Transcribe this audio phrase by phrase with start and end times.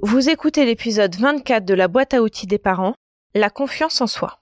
[0.00, 2.94] Vous écoutez l'épisode 24 de la boîte à outils des parents,
[3.34, 4.38] la confiance en soi.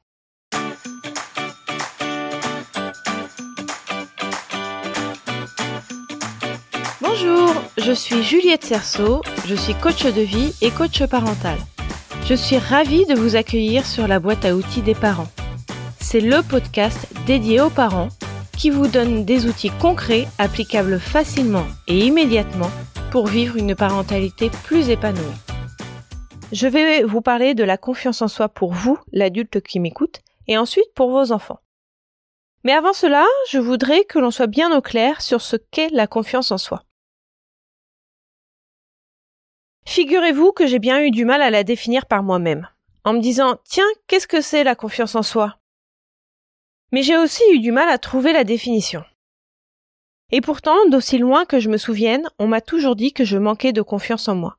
[7.01, 11.57] Bonjour, je suis Juliette Cerceau, je suis coach de vie et coach parental.
[12.27, 15.33] Je suis ravie de vous accueillir sur la boîte à outils des parents.
[15.99, 18.11] C'est le podcast dédié aux parents
[18.59, 22.71] qui vous donne des outils concrets applicables facilement et immédiatement
[23.11, 25.46] pour vivre une parentalité plus épanouie.
[26.53, 30.57] Je vais vous parler de la confiance en soi pour vous, l'adulte qui m'écoute, et
[30.57, 31.59] ensuite pour vos enfants.
[32.63, 36.07] Mais avant cela, je voudrais que l'on soit bien au clair sur ce qu'est la
[36.07, 36.85] confiance en soi.
[39.87, 42.69] Figurez-vous que j'ai bien eu du mal à la définir par moi-même,
[43.03, 45.59] en me disant Tiens, qu'est-ce que c'est la confiance en soi?
[46.93, 49.05] Mais j'ai aussi eu du mal à trouver la définition.
[50.31, 53.73] Et pourtant, d'aussi loin que je me souvienne, on m'a toujours dit que je manquais
[53.73, 54.59] de confiance en moi.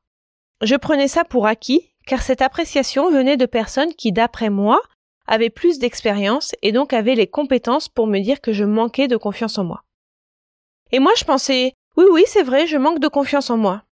[0.60, 4.80] Je prenais ça pour acquis, car cette appréciation venait de personnes qui, d'après moi,
[5.28, 9.16] avaient plus d'expérience et donc avaient les compétences pour me dire que je manquais de
[9.16, 9.84] confiance en moi.
[10.90, 13.84] Et moi je pensais oui oui c'est vrai, je manque de confiance en moi.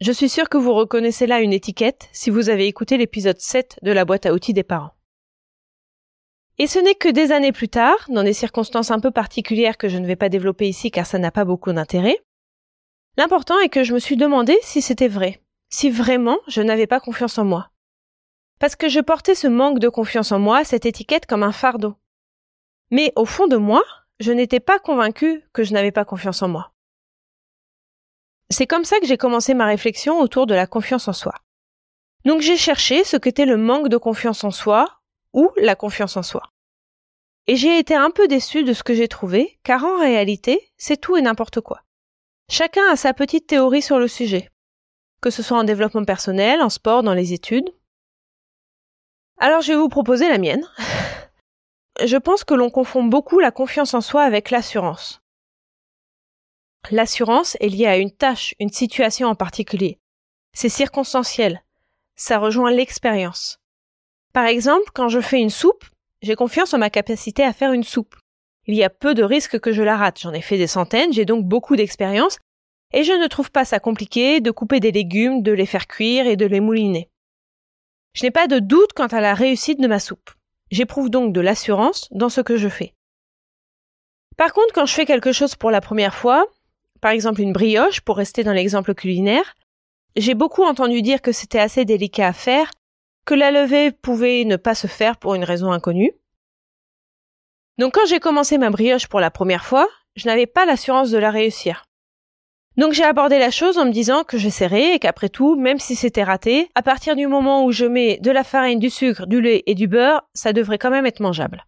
[0.00, 3.80] Je suis sûre que vous reconnaissez là une étiquette si vous avez écouté l'épisode 7
[3.82, 4.94] de la boîte à outils des parents.
[6.56, 9.88] Et ce n'est que des années plus tard, dans des circonstances un peu particulières que
[9.88, 12.18] je ne vais pas développer ici car ça n'a pas beaucoup d'intérêt,
[13.18, 17.00] l'important est que je me suis demandé si c'était vrai, si vraiment je n'avais pas
[17.00, 17.70] confiance en moi.
[18.60, 21.96] Parce que je portais ce manque de confiance en moi, cette étiquette comme un fardeau.
[22.90, 23.82] Mais au fond de moi,
[24.20, 26.72] je n'étais pas convaincue que je n'avais pas confiance en moi.
[28.50, 31.34] C'est comme ça que j'ai commencé ma réflexion autour de la confiance en soi.
[32.24, 35.00] Donc j'ai cherché ce qu'était le manque de confiance en soi
[35.34, 36.42] ou la confiance en soi.
[37.48, 41.00] Et j'ai été un peu déçue de ce que j'ai trouvé, car en réalité, c'est
[41.00, 41.82] tout et n'importe quoi.
[42.50, 44.48] Chacun a sa petite théorie sur le sujet,
[45.20, 47.70] que ce soit en développement personnel, en sport, dans les études.
[49.36, 50.66] Alors je vais vous proposer la mienne.
[52.04, 55.20] je pense que l'on confond beaucoup la confiance en soi avec l'assurance.
[56.90, 60.00] L'assurance est liée à une tâche, une situation en particulier.
[60.54, 61.62] C'est circonstanciel.
[62.16, 63.60] Ça rejoint l'expérience.
[64.32, 65.84] Par exemple, quand je fais une soupe,
[66.22, 68.16] j'ai confiance en ma capacité à faire une soupe.
[68.66, 70.20] Il y a peu de risques que je la rate.
[70.20, 72.38] J'en ai fait des centaines, j'ai donc beaucoup d'expérience,
[72.92, 76.26] et je ne trouve pas ça compliqué de couper des légumes, de les faire cuire
[76.26, 77.10] et de les mouliner.
[78.14, 80.30] Je n'ai pas de doute quant à la réussite de ma soupe.
[80.70, 82.94] J'éprouve donc de l'assurance dans ce que je fais.
[84.36, 86.46] Par contre, quand je fais quelque chose pour la première fois,
[87.00, 89.54] par exemple une brioche, pour rester dans l'exemple culinaire,
[90.16, 92.70] j'ai beaucoup entendu dire que c'était assez délicat à faire,
[93.24, 96.12] que la levée pouvait ne pas se faire pour une raison inconnue.
[97.78, 101.18] Donc quand j'ai commencé ma brioche pour la première fois, je n'avais pas l'assurance de
[101.18, 101.87] la réussir.
[102.78, 105.96] Donc j'ai abordé la chose en me disant que j'essaierais et qu'après tout, même si
[105.96, 109.40] c'était raté, à partir du moment où je mets de la farine, du sucre, du
[109.40, 111.66] lait et du beurre, ça devrait quand même être mangeable.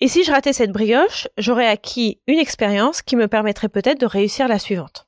[0.00, 4.06] Et si je ratais cette brioche, j'aurais acquis une expérience qui me permettrait peut-être de
[4.06, 5.06] réussir la suivante.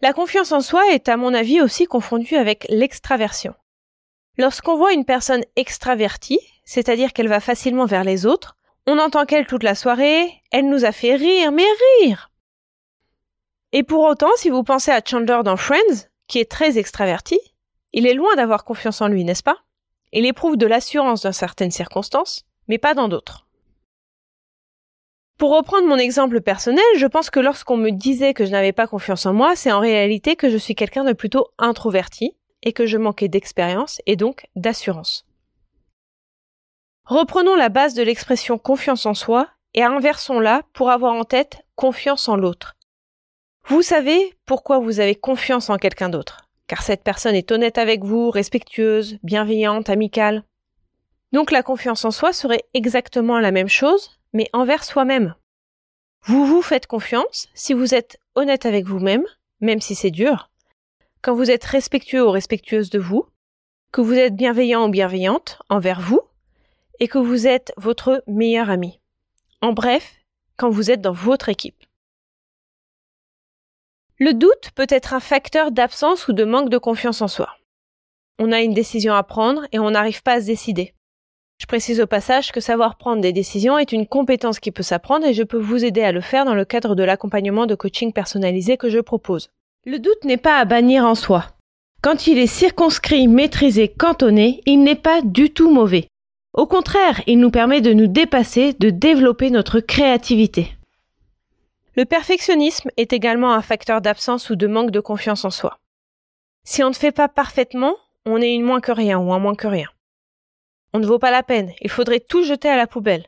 [0.00, 3.54] La confiance en soi est à mon avis aussi confondue avec l'extraversion.
[4.38, 9.46] Lorsqu'on voit une personne extravertie, c'est-à-dire qu'elle va facilement vers les autres, on entend qu'elle
[9.46, 11.66] toute la soirée, elle nous a fait rire, mais
[12.00, 12.30] rire.
[13.76, 17.40] Et pour autant, si vous pensez à Chandler dans Friends, qui est très extraverti,
[17.92, 19.58] il est loin d'avoir confiance en lui, n'est-ce pas?
[20.12, 23.48] Il éprouve de l'assurance dans certaines circonstances, mais pas dans d'autres.
[25.38, 28.86] Pour reprendre mon exemple personnel, je pense que lorsqu'on me disait que je n'avais pas
[28.86, 32.86] confiance en moi, c'est en réalité que je suis quelqu'un de plutôt introverti et que
[32.86, 35.26] je manquais d'expérience et donc d'assurance.
[37.06, 42.28] Reprenons la base de l'expression confiance en soi et inversons-la pour avoir en tête confiance
[42.28, 42.73] en l'autre.
[43.66, 48.04] Vous savez pourquoi vous avez confiance en quelqu'un d'autre car cette personne est honnête avec
[48.04, 50.44] vous, respectueuse, bienveillante, amicale.
[51.32, 55.34] Donc la confiance en soi serait exactement la même chose, mais envers soi-même.
[56.22, 59.24] Vous vous faites confiance si vous êtes honnête avec vous-même,
[59.60, 60.50] même si c'est dur,
[61.22, 63.26] quand vous êtes respectueux ou respectueuse de vous,
[63.92, 66.22] que vous êtes bienveillant ou bienveillante envers vous,
[67.00, 69.00] et que vous êtes votre meilleur ami.
[69.60, 70.14] En bref,
[70.56, 71.84] quand vous êtes dans votre équipe.
[74.20, 77.48] Le doute peut être un facteur d'absence ou de manque de confiance en soi.
[78.38, 80.94] On a une décision à prendre et on n'arrive pas à se décider.
[81.58, 85.26] Je précise au passage que savoir prendre des décisions est une compétence qui peut s'apprendre
[85.26, 88.12] et je peux vous aider à le faire dans le cadre de l'accompagnement de coaching
[88.12, 89.50] personnalisé que je propose.
[89.84, 91.46] Le doute n'est pas à bannir en soi.
[92.00, 96.06] Quand il est circonscrit, maîtrisé, cantonné, il n'est pas du tout mauvais.
[96.52, 100.76] Au contraire, il nous permet de nous dépasser, de développer notre créativité.
[101.96, 105.78] Le perfectionnisme est également un facteur d'absence ou de manque de confiance en soi.
[106.64, 107.96] Si on ne fait pas parfaitement,
[108.26, 109.88] on est une moins que rien ou un moins que rien.
[110.92, 113.26] On ne vaut pas la peine, il faudrait tout jeter à la poubelle.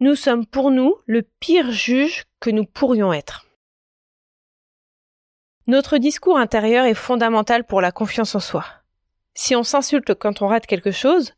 [0.00, 3.46] Nous sommes pour nous le pire juge que nous pourrions être.
[5.66, 8.64] Notre discours intérieur est fondamental pour la confiance en soi.
[9.34, 11.34] Si on s'insulte quand on rate quelque chose,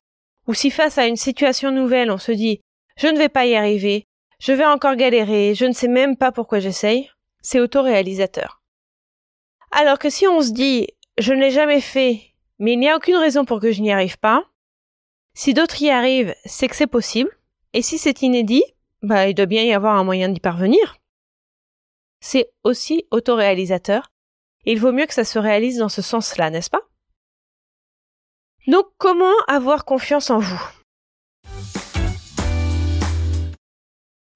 [0.47, 2.61] ou si face à une situation nouvelle on se dit
[2.97, 4.07] je ne vais pas y arriver,
[4.39, 7.11] je vais encore galérer, je ne sais même pas pourquoi j'essaye,
[7.43, 8.63] c'est autoréalisateur.
[9.71, 10.89] Alors que si on se dit
[11.19, 13.93] je ne l'ai jamais fait, mais il n'y a aucune raison pour que je n'y
[13.93, 14.45] arrive pas,
[15.35, 17.31] si d'autres y arrivent, c'est que c'est possible,
[17.73, 18.65] et si c'est inédit,
[19.03, 20.97] bah il doit bien y avoir un moyen d'y parvenir.
[22.21, 24.11] C'est aussi autoréalisateur,
[24.65, 26.83] et il vaut mieux que ça se réalise dans ce sens-là, n'est-ce pas?
[28.67, 30.61] Donc comment avoir confiance en vous?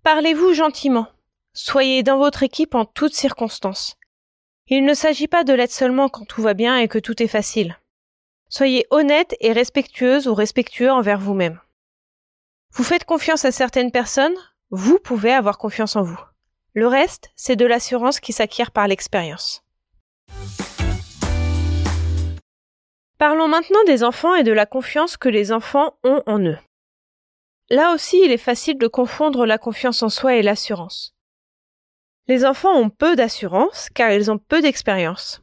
[0.02, 1.08] Parlez-vous gentiment.
[1.52, 3.96] Soyez dans votre équipe en toutes circonstances.
[4.68, 7.28] Il ne s'agit pas de l'être seulement quand tout va bien et que tout est
[7.28, 7.76] facile.
[8.48, 11.60] Soyez honnête et respectueuse ou respectueux envers vous-même.
[12.72, 14.34] Vous faites confiance à certaines personnes,
[14.70, 16.20] vous pouvez avoir confiance en vous.
[16.72, 19.62] Le reste, c'est de l'assurance qui s'acquiert par l'expérience.
[23.18, 26.58] Parlons maintenant des enfants et de la confiance que les enfants ont en eux.
[27.70, 31.14] Là aussi, il est facile de confondre la confiance en soi et l'assurance.
[32.26, 35.40] Les enfants ont peu d'assurance car ils ont peu d'expérience.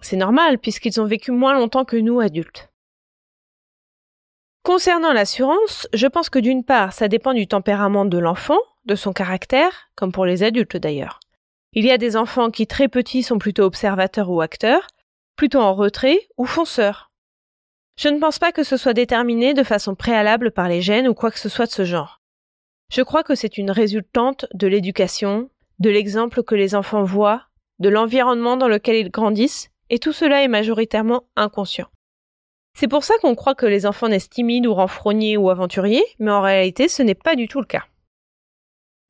[0.00, 2.70] C'est normal puisqu'ils ont vécu moins longtemps que nous adultes.
[4.62, 9.12] Concernant l'assurance, je pense que d'une part, ça dépend du tempérament de l'enfant, de son
[9.12, 11.20] caractère, comme pour les adultes d'ailleurs.
[11.72, 14.86] Il y a des enfants qui très petits sont plutôt observateurs ou acteurs,
[15.36, 17.10] plutôt en retrait ou fonceurs.
[17.96, 21.14] Je ne pense pas que ce soit déterminé de façon préalable par les gènes ou
[21.14, 22.20] quoi que ce soit de ce genre.
[22.90, 25.48] Je crois que c'est une résultante de l'éducation,
[25.78, 27.46] de l'exemple que les enfants voient,
[27.78, 31.88] de l'environnement dans lequel ils grandissent, et tout cela est majoritairement inconscient.
[32.76, 36.32] C'est pour ça qu'on croit que les enfants naissent timides ou renfrognés ou aventuriers, mais
[36.32, 37.84] en réalité ce n'est pas du tout le cas.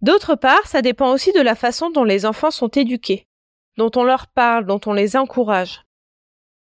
[0.03, 3.27] D'autre part, ça dépend aussi de la façon dont les enfants sont éduqués,
[3.79, 5.83] dont on leur parle, dont on les encourage.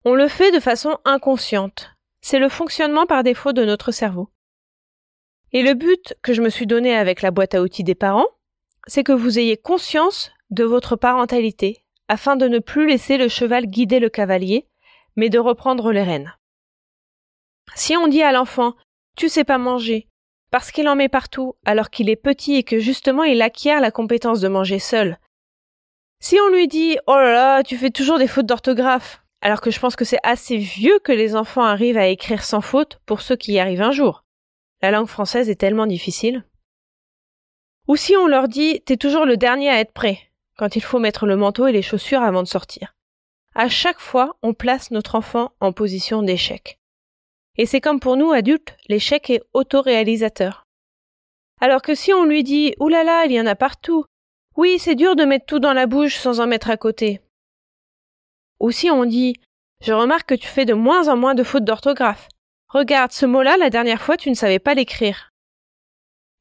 [0.04, 1.92] On le fait de façon inconsciente,
[2.22, 4.30] c'est le fonctionnement par défaut de notre cerveau.
[5.52, 8.28] Et le but que je me suis donné avec la boîte à outils des parents,
[8.86, 13.66] c'est que vous ayez conscience de votre parentalité, afin de ne plus laisser le cheval
[13.66, 14.68] guider le cavalier,
[15.16, 16.34] mais de reprendre les rênes.
[17.74, 18.74] Si on dit à l'enfant
[19.16, 20.08] Tu sais pas manger,
[20.50, 23.90] parce qu'il en met partout alors qu'il est petit et que justement il acquiert la
[23.90, 25.18] compétence de manger seul.
[26.20, 29.72] Si on lui dit Oh là là, tu fais toujours des fautes d'orthographe, alors que
[29.72, 33.20] je pense que c'est assez vieux que les enfants arrivent à écrire sans faute pour
[33.20, 34.24] ceux qui y arrivent un jour.
[34.80, 36.44] La langue française est tellement difficile.
[37.88, 40.18] Ou si on leur dit T'es toujours le dernier à être prêt,
[40.56, 42.94] quand il faut mettre le manteau et les chaussures avant de sortir.
[43.54, 46.78] À chaque fois, on place notre enfant en position d'échec.
[47.58, 50.66] Et c'est comme pour nous adultes, l'échec est autoréalisateur.
[51.60, 54.04] Alors que si on lui dit Oulala, il y en a partout.
[54.56, 57.20] Oui, c'est dur de mettre tout dans la bouche sans en mettre à côté.
[58.62, 59.34] Ou si on dit
[59.80, 62.28] Je remarque que tu fais de moins en moins de fautes d'orthographe.
[62.68, 65.32] Regarde, ce mot-là, la dernière fois, tu ne savais pas l'écrire.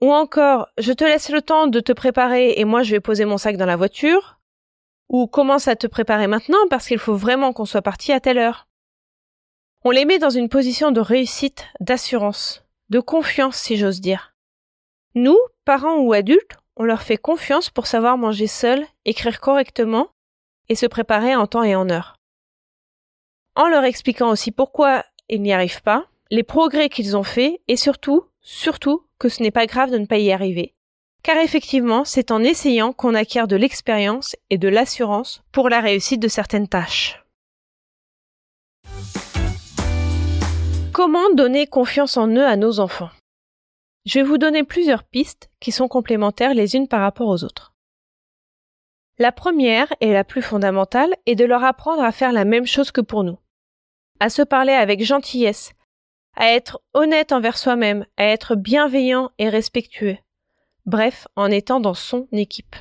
[0.02, 3.26] Ou encore Je te laisse le temps de te préparer et moi je vais poser
[3.26, 4.40] mon sac dans la voiture.
[5.10, 8.38] Ou commence à te préparer maintenant parce qu'il faut vraiment qu'on soit parti à telle
[8.38, 8.68] heure.
[9.84, 14.36] On les met dans une position de réussite, d'assurance, de confiance si j'ose dire.
[15.16, 20.12] Nous, parents ou adultes, on leur fait confiance pour savoir manger seul, écrire correctement
[20.70, 22.16] et se préparer en temps et en heure.
[23.56, 27.76] En leur expliquant aussi pourquoi ils n'y arrivent pas, les progrès qu'ils ont faits et
[27.76, 30.74] surtout, surtout que ce n'est pas grave de ne pas y arriver.
[31.24, 36.22] Car effectivement, c'est en essayant qu'on acquiert de l'expérience et de l'assurance pour la réussite
[36.22, 37.24] de certaines tâches.
[40.94, 43.10] Comment donner confiance en eux à nos enfants?
[44.06, 47.71] Je vais vous donner plusieurs pistes qui sont complémentaires les unes par rapport aux autres.
[49.22, 52.90] La première et la plus fondamentale est de leur apprendre à faire la même chose
[52.90, 53.38] que pour nous.
[54.20, 55.74] À se parler avec gentillesse,
[56.36, 60.18] à être honnête envers soi-même, à être bienveillant et respectueux.
[60.88, 62.76] Bref, en étant dans son équipe.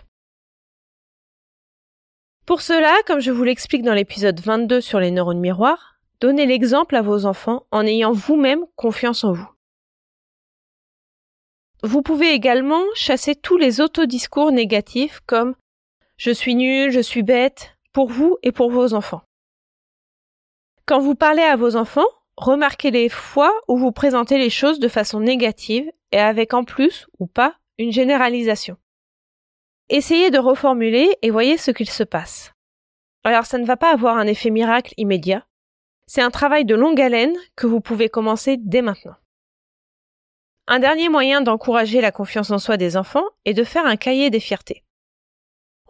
[2.47, 6.97] Pour cela, comme je vous l'explique dans l'épisode 22 sur les neurones miroirs, donnez l'exemple
[6.97, 9.51] à vos enfants en ayant vous-même confiance en vous.
[11.83, 15.55] Vous pouvez également chasser tous les autodiscours négatifs comme
[16.21, 19.23] je suis nul, je suis bête, pour vous et pour vos enfants.
[20.85, 24.89] Quand vous parlez à vos enfants, remarquez les fois où vous présentez les choses de
[24.89, 28.77] façon négative et avec en plus ou pas une généralisation.
[29.89, 32.53] essayez de reformuler et voyez ce qu'il se passe.
[33.25, 35.47] Alors ça ne va pas avoir un effet miracle immédiat.
[36.07, 39.17] C'est un travail de longue haleine que vous pouvez commencer dès maintenant.
[40.67, 44.29] Un dernier moyen d'encourager la confiance en soi des enfants est de faire un cahier
[44.29, 44.85] des fiertés.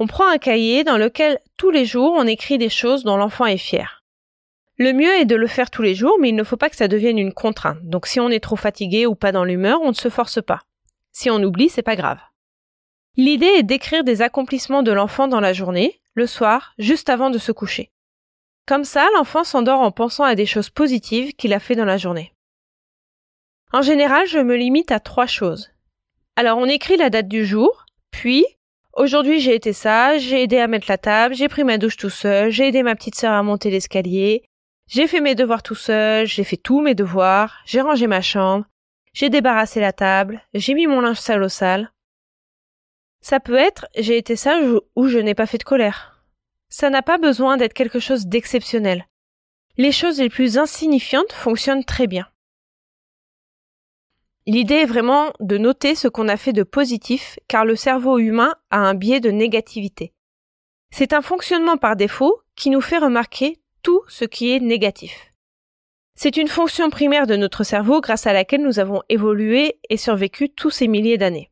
[0.02, 3.44] On prend un cahier dans lequel tous les jours on écrit des choses dont l'enfant
[3.44, 4.02] est fier.
[4.78, 6.76] Le mieux est de le faire tous les jours, mais il ne faut pas que
[6.76, 7.82] ça devienne une contrainte.
[7.82, 10.62] Donc si on est trop fatigué ou pas dans l'humeur, on ne se force pas.
[11.12, 12.18] Si on oublie, c'est pas grave.
[13.18, 17.36] L'idée est d'écrire des accomplissements de l'enfant dans la journée, le soir, juste avant de
[17.36, 17.90] se coucher.
[18.66, 21.98] Comme ça, l'enfant s'endort en pensant à des choses positives qu'il a fait dans la
[21.98, 22.32] journée.
[23.70, 25.70] En général, je me limite à trois choses.
[26.36, 28.46] Alors, on écrit la date du jour, puis
[28.94, 32.10] Aujourd'hui, j'ai été sage, j'ai aidé à mettre la table, j'ai pris ma douche tout
[32.10, 34.42] seul, j'ai aidé ma petite sœur à monter l'escalier,
[34.88, 38.64] j'ai fait mes devoirs tout seul, j'ai fait tous mes devoirs, j'ai rangé ma chambre,
[39.12, 41.92] j'ai débarrassé la table, j'ai mis mon linge sale au sale.
[43.20, 44.64] Ça peut être j'ai été sage
[44.96, 46.24] ou je n'ai pas fait de colère.
[46.68, 49.06] Ça n'a pas besoin d'être quelque chose d'exceptionnel.
[49.76, 52.26] Les choses les plus insignifiantes fonctionnent très bien.
[54.46, 58.54] L'idée est vraiment de noter ce qu'on a fait de positif car le cerveau humain
[58.70, 60.12] a un biais de négativité.
[60.90, 65.30] C'est un fonctionnement par défaut qui nous fait remarquer tout ce qui est négatif.
[66.14, 70.50] C'est une fonction primaire de notre cerveau grâce à laquelle nous avons évolué et survécu
[70.50, 71.50] tous ces milliers d'années.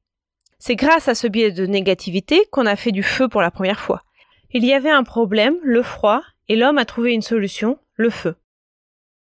[0.58, 3.80] C'est grâce à ce biais de négativité qu'on a fait du feu pour la première
[3.80, 4.02] fois.
[4.50, 8.34] Il y avait un problème, le froid, et l'homme a trouvé une solution, le feu.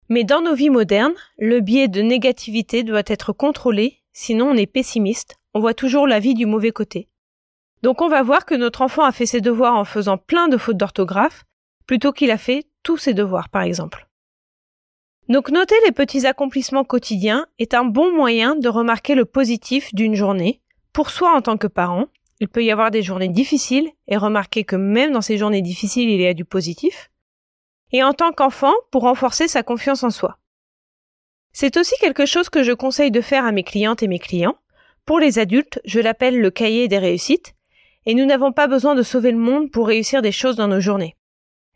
[0.08, 4.66] Mais dans nos vies modernes, le biais de négativité doit être contrôlé, sinon on est
[4.66, 7.08] pessimiste, on voit toujours la vie du mauvais côté.
[7.82, 10.56] Donc on va voir que notre enfant a fait ses devoirs en faisant plein de
[10.56, 11.44] fautes d'orthographe,
[11.86, 14.08] plutôt qu'il a fait tous ses devoirs, par exemple.
[15.28, 20.14] Donc noter les petits accomplissements quotidiens est un bon moyen de remarquer le positif d'une
[20.14, 20.60] journée,
[20.92, 22.06] pour soi en tant que parent.
[22.40, 26.10] Il peut y avoir des journées difficiles et remarquer que même dans ces journées difficiles
[26.10, 27.11] il y a du positif
[27.92, 30.38] et en tant qu'enfant pour renforcer sa confiance en soi.
[31.52, 34.56] C'est aussi quelque chose que je conseille de faire à mes clientes et mes clients.
[35.04, 37.54] Pour les adultes, je l'appelle le cahier des réussites,
[38.06, 40.80] et nous n'avons pas besoin de sauver le monde pour réussir des choses dans nos
[40.80, 41.16] journées.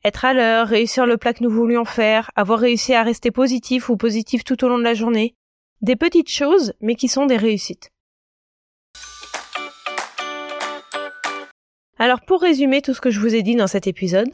[0.04, 3.88] Être à l'heure, réussir le plat que nous voulions faire, avoir réussi à rester positif
[3.88, 5.34] ou positif tout au long de la journée.
[5.82, 7.90] Des petites choses, mais qui sont des réussites.
[11.98, 14.28] Alors pour résumer tout ce que je vous ai dit dans cet épisode,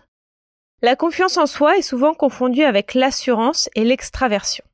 [0.84, 4.64] la confiance en soi est souvent confondue avec l'assurance et l'extraversion.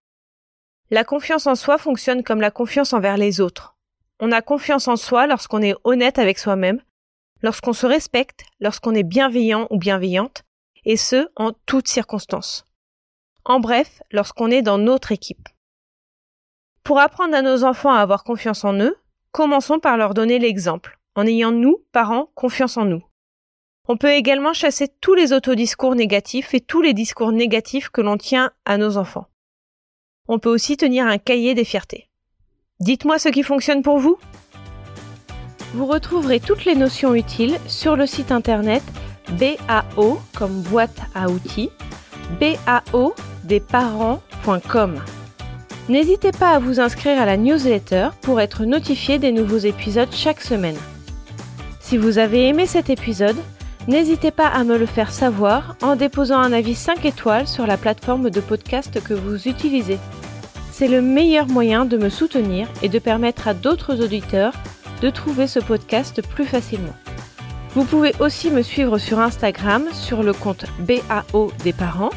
[0.91, 3.77] La confiance en soi fonctionne comme la confiance envers les autres.
[4.19, 6.81] On a confiance en soi lorsqu'on est honnête avec soi-même,
[7.43, 10.45] lorsqu'on se respecte, lorsqu'on est bienveillant ou bienveillante,
[10.87, 12.65] et ce, en toutes circonstances.
[13.45, 15.47] En bref, lorsqu'on est dans notre équipe.
[16.85, 18.97] Pour apprendre à nos enfants à avoir confiance en eux,
[19.31, 23.05] commençons par leur donner l'exemple, en ayant nous, parents, confiance en nous.
[23.90, 28.18] On peut également chasser tous les autodiscours négatifs et tous les discours négatifs que l'on
[28.18, 29.26] tient à nos enfants.
[30.28, 32.11] On peut aussi tenir un cahier des fiertés.
[32.80, 34.18] Dites-moi ce qui fonctionne pour vous.
[35.73, 38.83] Vous retrouverez toutes les notions utiles sur le site internet
[39.30, 41.71] BAO comme boîte à outils,
[42.38, 43.14] BAO
[43.45, 45.02] des parents.com.
[45.88, 50.42] N'hésitez pas à vous inscrire à la newsletter pour être notifié des nouveaux épisodes chaque
[50.42, 50.76] semaine.
[51.80, 53.37] Si vous avez aimé cet épisode,
[53.88, 57.78] N'hésitez pas à me le faire savoir en déposant un avis 5 étoiles sur la
[57.78, 59.99] plateforme de podcast que vous utilisez.
[60.71, 64.52] C'est le meilleur moyen de me soutenir et de permettre à d'autres auditeurs
[65.00, 66.95] de trouver ce podcast plus facilement.
[67.75, 72.11] Vous pouvez aussi me suivre sur Instagram sur le compte BAO des parents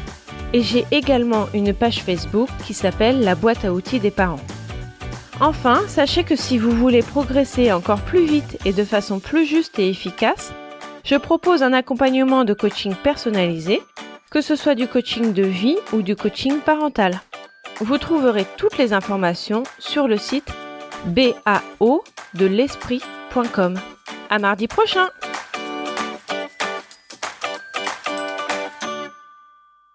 [0.52, 4.44] et j'ai également une page Facebook qui s'appelle La boîte à outils des parents.
[5.40, 9.78] Enfin, sachez que si vous voulez progresser encore plus vite et de façon plus juste
[9.78, 10.52] et efficace,
[11.04, 13.82] je propose un accompagnement de coaching personnalisé,
[14.30, 17.20] que ce soit du coaching de vie ou du coaching parental.
[17.80, 20.48] Vous trouverez toutes les informations sur le site
[21.06, 22.04] bao
[22.34, 22.48] de.
[24.30, 25.08] À mardi prochain!